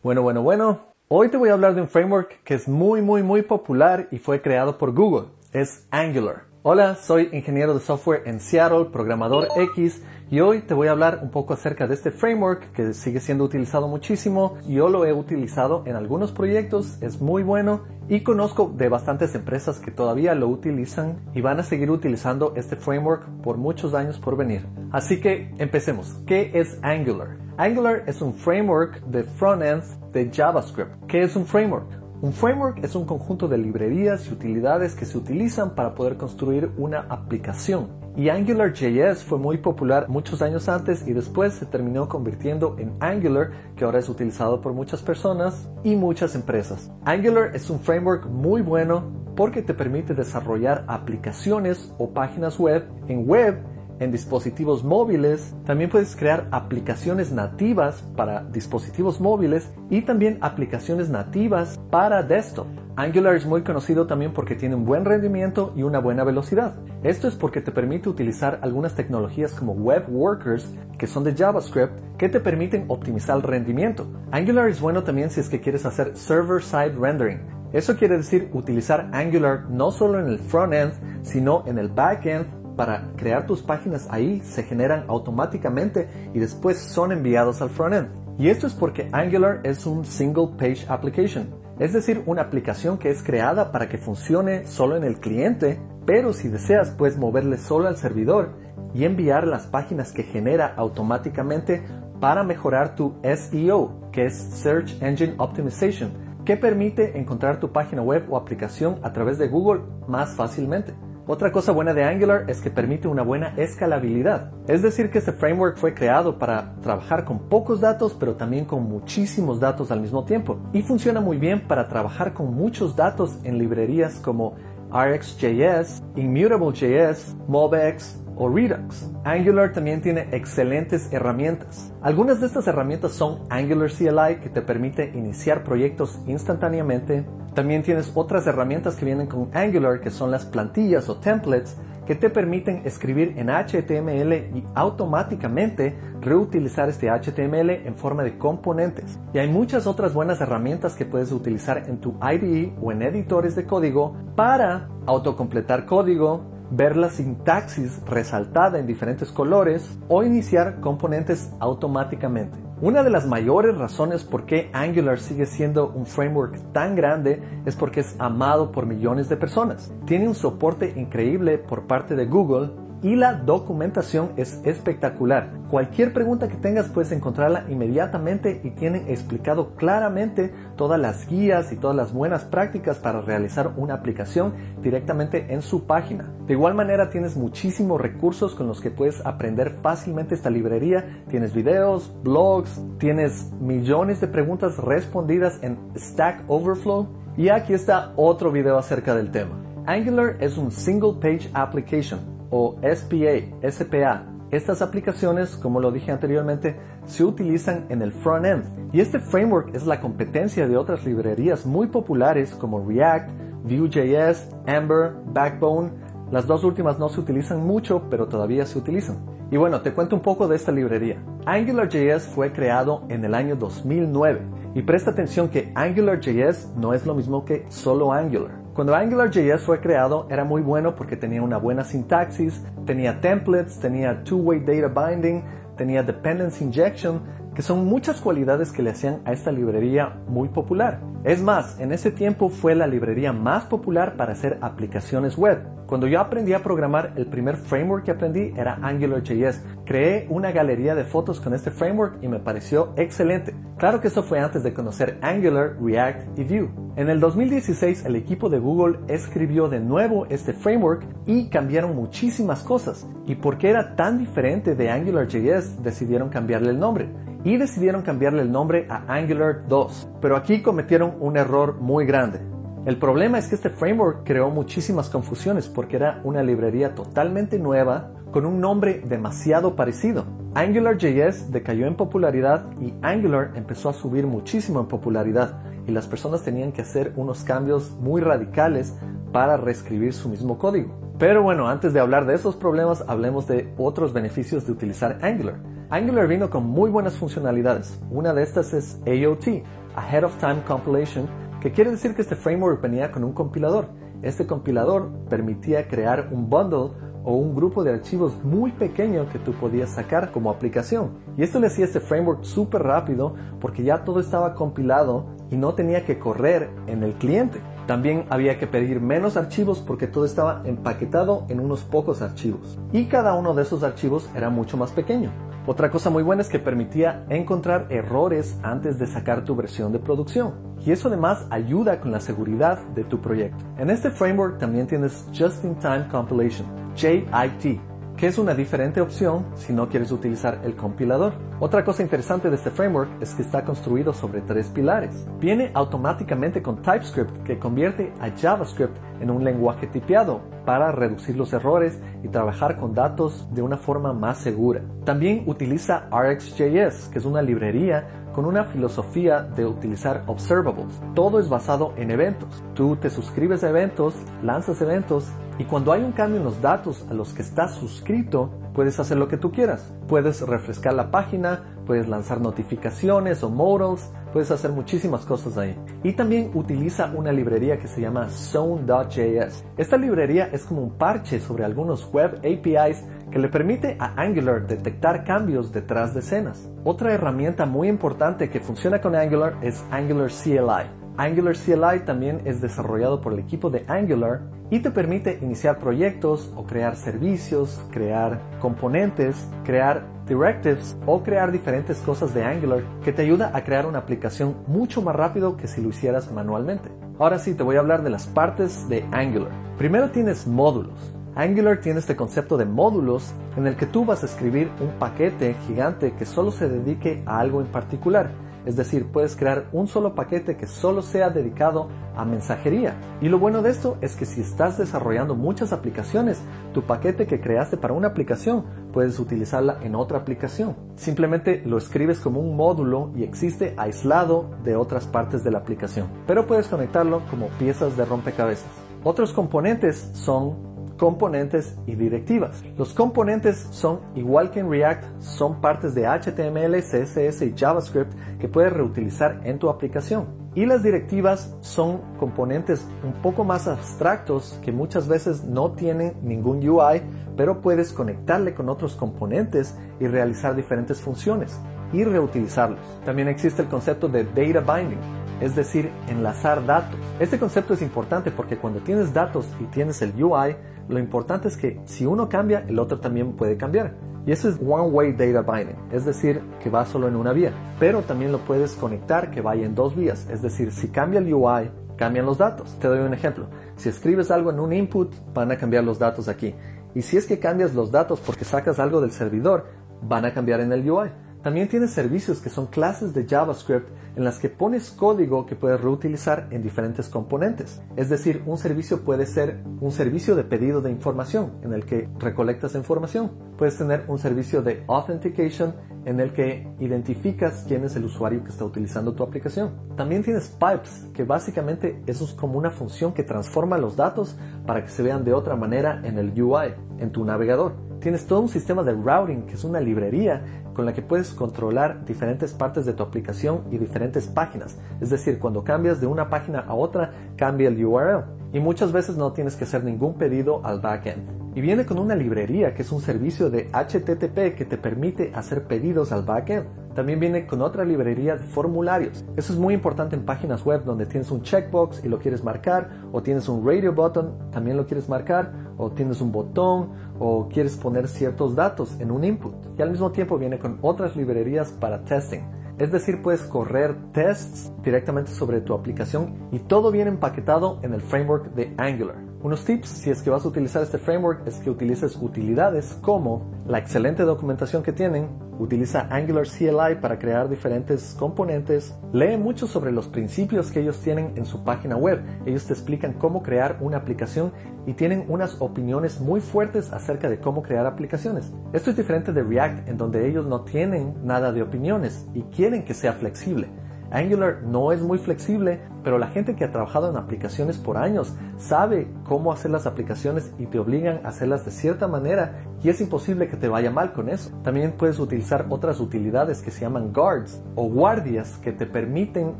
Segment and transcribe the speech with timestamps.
[0.00, 0.80] Bueno, bueno, bueno.
[1.08, 4.18] Hoy te voy a hablar de un framework que es muy, muy, muy popular y
[4.18, 5.30] fue creado por Google.
[5.52, 6.44] Es Angular.
[6.62, 11.18] Hola, soy ingeniero de software en Seattle, programador X, y hoy te voy a hablar
[11.22, 14.56] un poco acerca de este framework que sigue siendo utilizado muchísimo.
[14.68, 19.80] Yo lo he utilizado en algunos proyectos, es muy bueno y conozco de bastantes empresas
[19.80, 24.36] que todavía lo utilizan y van a seguir utilizando este framework por muchos años por
[24.36, 24.64] venir.
[24.92, 26.14] Así que empecemos.
[26.24, 27.47] ¿Qué es Angular?
[27.60, 29.82] Angular es un framework de frontend
[30.12, 30.92] de JavaScript.
[31.08, 31.88] ¿Qué es un framework?
[32.22, 36.70] Un framework es un conjunto de librerías y utilidades que se utilizan para poder construir
[36.76, 37.88] una aplicación.
[38.16, 43.50] Y AngularJS fue muy popular muchos años antes y después se terminó convirtiendo en Angular,
[43.74, 46.92] que ahora es utilizado por muchas personas y muchas empresas.
[47.04, 49.02] Angular es un framework muy bueno
[49.34, 53.58] porque te permite desarrollar aplicaciones o páginas web en web
[54.00, 61.78] en dispositivos móviles, también puedes crear aplicaciones nativas para dispositivos móviles y también aplicaciones nativas
[61.90, 62.66] para desktop.
[62.96, 66.74] Angular es muy conocido también porque tiene un buen rendimiento y una buena velocidad.
[67.04, 71.92] Esto es porque te permite utilizar algunas tecnologías como Web Workers, que son de JavaScript,
[72.16, 74.08] que te permiten optimizar el rendimiento.
[74.32, 77.40] Angular es bueno también si es que quieres hacer server-side rendering.
[77.72, 82.46] Eso quiere decir utilizar Angular no solo en el front-end, sino en el back-end
[82.78, 88.08] para crear tus páginas ahí se generan automáticamente y después son enviados al frontend.
[88.38, 93.10] Y esto es porque Angular es un single page application, es decir, una aplicación que
[93.10, 97.88] es creada para que funcione solo en el cliente, pero si deseas puedes moverle solo
[97.88, 98.52] al servidor
[98.94, 101.82] y enviar las páginas que genera automáticamente
[102.20, 106.12] para mejorar tu SEO, que es Search Engine Optimization,
[106.44, 110.94] que permite encontrar tu página web o aplicación a través de Google más fácilmente.
[111.30, 114.50] Otra cosa buena de Angular es que permite una buena escalabilidad.
[114.66, 118.84] Es decir, que este framework fue creado para trabajar con pocos datos, pero también con
[118.84, 120.58] muchísimos datos al mismo tiempo.
[120.72, 124.56] Y funciona muy bien para trabajar con muchos datos en librerías como
[124.90, 129.10] RxJS, ImmutableJS, MobX o Redux.
[129.24, 131.92] Angular también tiene excelentes herramientas.
[132.00, 138.12] Algunas de estas herramientas son Angular CLI que te permite iniciar proyectos instantáneamente, también tienes
[138.14, 142.82] otras herramientas que vienen con Angular, que son las plantillas o templates, que te permiten
[142.84, 149.18] escribir en HTML y automáticamente reutilizar este HTML en forma de componentes.
[149.34, 153.56] Y hay muchas otras buenas herramientas que puedes utilizar en tu IDE o en editores
[153.56, 161.50] de código para autocompletar código, ver la sintaxis resaltada en diferentes colores o iniciar componentes
[161.60, 162.58] automáticamente.
[162.80, 167.74] Una de las mayores razones por qué Angular sigue siendo un framework tan grande es
[167.74, 169.92] porque es amado por millones de personas.
[170.04, 172.70] Tiene un soporte increíble por parte de Google
[173.02, 175.50] y la documentación es espectacular.
[175.70, 181.76] Cualquier pregunta que tengas puedes encontrarla inmediatamente y tienen explicado claramente todas las guías y
[181.76, 186.32] todas las buenas prácticas para realizar una aplicación directamente en su página.
[186.46, 191.22] De igual manera tienes muchísimos recursos con los que puedes aprender fácilmente esta librería.
[191.28, 198.50] Tienes videos, blogs, tienes millones de preguntas respondidas en Stack Overflow y aquí está otro
[198.50, 199.56] video acerca del tema.
[199.86, 204.26] Angular es un single page application o SPA, SPA.
[204.50, 206.76] Estas aplicaciones, como lo dije anteriormente,
[207.06, 211.88] se utilizan en el front-end y este framework es la competencia de otras librerías muy
[211.88, 213.30] populares como React,
[213.64, 215.90] Vue.js, Ember, Backbone.
[216.30, 219.18] Las dos últimas no se utilizan mucho, pero todavía se utilizan.
[219.50, 221.22] Y bueno, te cuento un poco de esta librería.
[221.46, 224.40] AngularJS fue creado en el año 2009
[224.74, 228.67] y presta atención que AngularJS no es lo mismo que solo Angular.
[228.78, 234.22] Cuando AngularJS fue creado era muy bueno porque tenía una buena sintaxis, tenía templates, tenía
[234.22, 235.42] two-way data binding,
[235.76, 237.22] tenía dependency injection,
[237.56, 241.00] que son muchas cualidades que le hacían a esta librería muy popular.
[241.24, 245.58] Es más, en ese tiempo fue la librería más popular para hacer aplicaciones web.
[245.86, 249.64] Cuando yo aprendí a programar, el primer framework que aprendí era AngularJS.
[249.84, 253.52] Creé una galería de fotos con este framework y me pareció excelente.
[253.78, 256.70] Claro que eso fue antes de conocer Angular, React y Vue.
[256.94, 262.62] En el 2016 el equipo de Google escribió de nuevo este framework y cambiaron muchísimas
[262.62, 263.08] cosas.
[263.26, 267.08] Y porque era tan diferente de AngularJS, decidieron cambiarle el nombre
[267.44, 270.08] y decidieron cambiarle el nombre a Angular 2.
[270.20, 272.40] Pero aquí cometieron un error muy grande.
[272.86, 278.12] El problema es que este framework creó muchísimas confusiones porque era una librería totalmente nueva
[278.30, 280.24] con un nombre demasiado parecido.
[280.54, 286.42] AngularJS decayó en popularidad y Angular empezó a subir muchísimo en popularidad y las personas
[286.42, 288.94] tenían que hacer unos cambios muy radicales
[289.32, 290.94] para reescribir su mismo código.
[291.18, 295.56] Pero bueno, antes de hablar de esos problemas, hablemos de otros beneficios de utilizar Angular.
[295.90, 297.98] Angular vino con muy buenas funcionalidades.
[298.10, 299.64] Una de estas es AOT.
[299.96, 301.26] Ahead of Time Compilation,
[301.62, 303.88] que quiere decir que este framework venía con un compilador.
[304.20, 306.90] Este compilador permitía crear un bundle
[307.24, 311.12] o un grupo de archivos muy pequeño que tú podías sacar como aplicación.
[311.38, 315.72] Y esto le hacía este framework súper rápido porque ya todo estaba compilado y no
[315.72, 317.62] tenía que correr en el cliente.
[317.86, 322.78] También había que pedir menos archivos porque todo estaba empaquetado en unos pocos archivos.
[322.92, 325.30] Y cada uno de esos archivos era mucho más pequeño.
[325.68, 329.98] Otra cosa muy buena es que permitía encontrar errores antes de sacar tu versión de
[329.98, 330.54] producción.
[330.82, 333.62] Y eso además ayuda con la seguridad de tu proyecto.
[333.76, 336.66] En este framework también tienes Just in Time Compilation,
[336.96, 337.82] JIT,
[338.16, 341.34] que es una diferente opción si no quieres utilizar el compilador.
[341.60, 345.26] Otra cosa interesante de este framework es que está construido sobre tres pilares.
[345.38, 351.52] Viene automáticamente con TypeScript que convierte a JavaScript en un lenguaje tipeado para reducir los
[351.52, 354.82] errores y trabajar con datos de una forma más segura.
[355.04, 361.00] También utiliza RxJS, que es una librería con una filosofía de utilizar observables.
[361.14, 362.62] Todo es basado en eventos.
[362.74, 365.28] Tú te suscribes a eventos, lanzas eventos
[365.58, 369.16] y cuando hay un cambio en los datos a los que estás suscrito, puedes hacer
[369.16, 369.92] lo que tú quieras.
[370.06, 375.76] Puedes refrescar la página, puedes lanzar notificaciones o modals, puedes hacer muchísimas cosas ahí.
[376.04, 379.64] Y también utiliza una librería que se llama Zone.js.
[379.76, 383.02] Esta librería es como un parche sobre algunos web APIs
[383.32, 386.70] que le permite a Angular detectar cambios detrás de escenas.
[386.84, 391.07] Otra herramienta muy importante que funciona con Angular es Angular CLI.
[391.18, 396.52] Angular CLI también es desarrollado por el equipo de Angular y te permite iniciar proyectos
[396.54, 403.22] o crear servicios, crear componentes, crear directives o crear diferentes cosas de Angular que te
[403.22, 406.88] ayuda a crear una aplicación mucho más rápido que si lo hicieras manualmente.
[407.18, 409.50] Ahora sí, te voy a hablar de las partes de Angular.
[409.76, 411.12] Primero tienes módulos.
[411.34, 415.56] Angular tiene este concepto de módulos en el que tú vas a escribir un paquete
[415.66, 418.30] gigante que solo se dedique a algo en particular.
[418.68, 423.00] Es decir, puedes crear un solo paquete que solo sea dedicado a mensajería.
[423.22, 426.38] Y lo bueno de esto es que si estás desarrollando muchas aplicaciones,
[426.74, 430.76] tu paquete que creaste para una aplicación puedes utilizarla en otra aplicación.
[430.96, 436.06] Simplemente lo escribes como un módulo y existe aislado de otras partes de la aplicación.
[436.26, 438.68] Pero puedes conectarlo como piezas de rompecabezas.
[439.02, 442.62] Otros componentes son componentes y directivas.
[442.76, 448.48] Los componentes son, igual que en React, son partes de HTML, CSS y JavaScript que
[448.48, 450.26] puedes reutilizar en tu aplicación.
[450.54, 456.68] Y las directivas son componentes un poco más abstractos que muchas veces no tienen ningún
[456.68, 457.00] UI,
[457.36, 461.58] pero puedes conectarle con otros componentes y realizar diferentes funciones
[461.92, 462.80] y reutilizarlos.
[463.04, 464.98] También existe el concepto de data binding,
[465.40, 466.98] es decir, enlazar datos.
[467.20, 470.56] Este concepto es importante porque cuando tienes datos y tienes el UI,
[470.88, 473.94] lo importante es que si uno cambia, el otro también puede cambiar.
[474.26, 477.52] Y eso es One Way Data Binding, es decir, que va solo en una vía.
[477.78, 481.32] Pero también lo puedes conectar que vaya en dos vías, es decir, si cambia el
[481.32, 482.78] UI, cambian los datos.
[482.78, 483.46] Te doy un ejemplo.
[483.76, 486.54] Si escribes algo en un input, van a cambiar los datos aquí.
[486.94, 489.66] Y si es que cambias los datos porque sacas algo del servidor,
[490.02, 491.10] van a cambiar en el UI.
[491.42, 495.80] También tienes servicios que son clases de JavaScript en las que pones código que puedes
[495.80, 497.80] reutilizar en diferentes componentes.
[497.96, 502.08] Es decir, un servicio puede ser un servicio de pedido de información en el que
[502.18, 503.30] recolectas información.
[503.56, 505.74] Puedes tener un servicio de authentication
[506.04, 509.72] en el que identificas quién es el usuario que está utilizando tu aplicación.
[509.96, 514.82] También tienes pipes, que básicamente eso es como una función que transforma los datos para
[514.82, 517.87] que se vean de otra manera en el UI, en tu navegador.
[518.00, 522.04] Tienes todo un sistema de routing, que es una librería con la que puedes controlar
[522.04, 524.78] diferentes partes de tu aplicación y diferentes páginas.
[525.00, 528.24] Es decir, cuando cambias de una página a otra, cambia el URL.
[528.52, 532.14] Y muchas veces no tienes que hacer ningún pedido al backend y viene con una
[532.14, 536.66] librería que es un servicio de HTTP que te permite hacer pedidos al backend.
[536.94, 539.24] También viene con otra librería de formularios.
[539.36, 542.90] Eso es muy importante en páginas web donde tienes un checkbox y lo quieres marcar,
[543.10, 547.76] o tienes un radio button, también lo quieres marcar, o tienes un botón, o quieres
[547.76, 549.54] poner ciertos datos en un input.
[549.78, 552.40] Y al mismo tiempo viene con otras librerías para testing.
[552.78, 558.00] Es decir, puedes correr tests directamente sobre tu aplicación y todo viene empaquetado en el
[558.00, 559.27] framework de Angular.
[559.40, 563.48] Unos tips si es que vas a utilizar este framework es que utilices utilidades como
[563.68, 565.28] la excelente documentación que tienen,
[565.60, 571.34] utiliza Angular CLI para crear diferentes componentes, lee mucho sobre los principios que ellos tienen
[571.36, 574.52] en su página web, ellos te explican cómo crear una aplicación
[574.86, 578.52] y tienen unas opiniones muy fuertes acerca de cómo crear aplicaciones.
[578.72, 582.84] Esto es diferente de React en donde ellos no tienen nada de opiniones y quieren
[582.84, 583.68] que sea flexible.
[584.10, 588.34] Angular no es muy flexible, pero la gente que ha trabajado en aplicaciones por años
[588.56, 593.00] sabe cómo hacer las aplicaciones y te obligan a hacerlas de cierta manera y es
[593.00, 594.50] imposible que te vaya mal con eso.
[594.62, 599.52] También puedes utilizar otras utilidades que se llaman guards o guardias que te permiten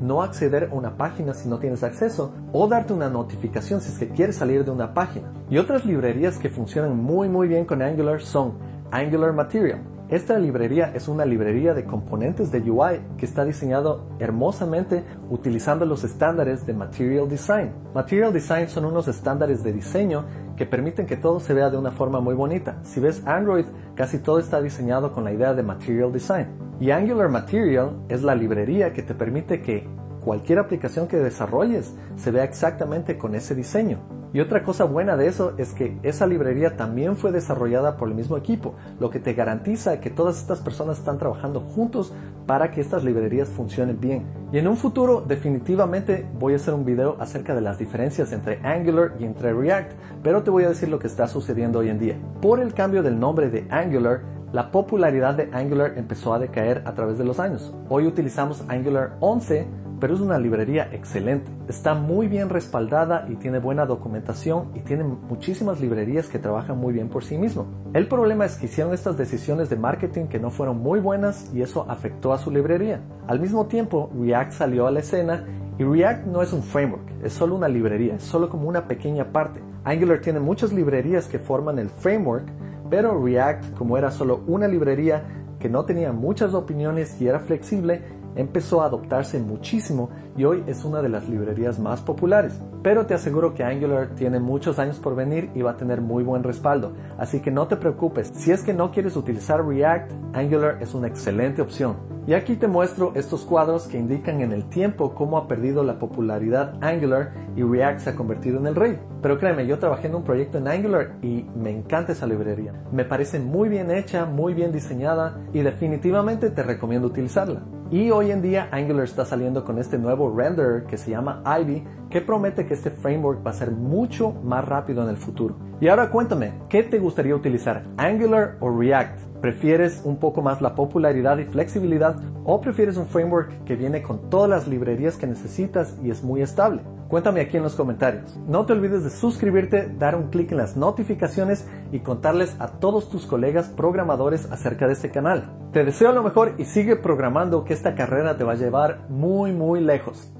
[0.00, 3.98] no acceder a una página si no tienes acceso o darte una notificación si es
[3.98, 5.32] que quieres salir de una página.
[5.48, 8.54] Y otras librerías que funcionan muy muy bien con Angular son
[8.90, 15.04] Angular Material esta librería es una librería de componentes de UI que está diseñado hermosamente
[15.28, 17.72] utilizando los estándares de Material Design.
[17.94, 20.24] Material Design son unos estándares de diseño
[20.56, 22.78] que permiten que todo se vea de una forma muy bonita.
[22.84, 26.48] Si ves Android, casi todo está diseñado con la idea de Material Design.
[26.80, 29.86] Y Angular Material es la librería que te permite que
[30.24, 34.17] cualquier aplicación que desarrolles se vea exactamente con ese diseño.
[34.32, 38.14] Y otra cosa buena de eso es que esa librería también fue desarrollada por el
[38.14, 42.12] mismo equipo, lo que te garantiza que todas estas personas están trabajando juntos
[42.46, 44.26] para que estas librerías funcionen bien.
[44.52, 48.58] Y en un futuro definitivamente voy a hacer un video acerca de las diferencias entre
[48.66, 49.92] Angular y entre React,
[50.22, 52.16] pero te voy a decir lo que está sucediendo hoy en día.
[52.42, 54.20] Por el cambio del nombre de Angular,
[54.52, 57.74] la popularidad de Angular empezó a decaer a través de los años.
[57.88, 59.66] Hoy utilizamos Angular 11
[60.00, 61.50] pero es una librería excelente.
[61.68, 66.92] Está muy bien respaldada y tiene buena documentación y tiene muchísimas librerías que trabajan muy
[66.92, 67.66] bien por sí mismo.
[67.92, 71.62] El problema es que hicieron estas decisiones de marketing que no fueron muy buenas y
[71.62, 73.00] eso afectó a su librería.
[73.26, 75.44] Al mismo tiempo, React salió a la escena
[75.78, 79.32] y React no es un framework, es solo una librería, es solo como una pequeña
[79.32, 79.60] parte.
[79.84, 82.46] Angular tiene muchas librerías que forman el framework,
[82.90, 85.22] pero React, como era solo una librería
[85.58, 88.02] que no tenía muchas opiniones y era flexible,
[88.38, 92.58] empezó a adoptarse muchísimo y hoy es una de las librerías más populares.
[92.82, 96.22] Pero te aseguro que Angular tiene muchos años por venir y va a tener muy
[96.22, 100.78] buen respaldo, así que no te preocupes, si es que no quieres utilizar React, Angular
[100.80, 101.96] es una excelente opción.
[102.28, 105.98] Y aquí te muestro estos cuadros que indican en el tiempo cómo ha perdido la
[105.98, 108.98] popularidad Angular y React se ha convertido en el rey.
[109.22, 112.74] Pero créeme, yo trabajé en un proyecto en Angular y me encanta esa librería.
[112.92, 117.62] Me parece muy bien hecha, muy bien diseñada y definitivamente te recomiendo utilizarla.
[117.90, 121.84] Y hoy en día Angular está saliendo con este nuevo renderer que se llama Ivy,
[122.10, 125.56] que promete que este framework va a ser mucho más rápido en el futuro.
[125.80, 127.84] Y ahora cuéntame, ¿qué te gustaría utilizar?
[127.96, 129.27] ¿Angular o React?
[129.40, 134.30] ¿Prefieres un poco más la popularidad y flexibilidad o prefieres un framework que viene con
[134.30, 136.82] todas las librerías que necesitas y es muy estable?
[137.08, 138.36] Cuéntame aquí en los comentarios.
[138.48, 143.08] No te olvides de suscribirte, dar un clic en las notificaciones y contarles a todos
[143.08, 145.44] tus colegas programadores acerca de este canal.
[145.72, 149.52] Te deseo lo mejor y sigue programando que esta carrera te va a llevar muy
[149.52, 150.32] muy lejos.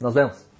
[0.00, 0.53] Nos vemos.